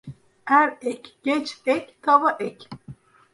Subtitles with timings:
[0.59, 2.59] Er ek, geç ek, tava ek.